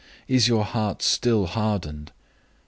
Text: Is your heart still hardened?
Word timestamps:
Is 0.27 0.47
your 0.47 0.65
heart 0.65 1.03
still 1.03 1.45
hardened? 1.45 2.11